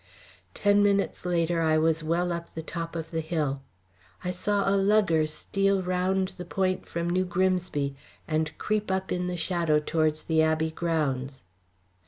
[0.55, 3.61] Ten minutes later I was well up the top of the hill.
[4.23, 7.95] I saw a lugger steal round the point from New Grimsby
[8.27, 11.43] and creep up in the shadow towards the Abbey grounds.